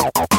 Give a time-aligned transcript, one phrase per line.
[0.00, 0.37] Oh, oh, oh.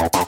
[0.00, 0.26] Oh, oh,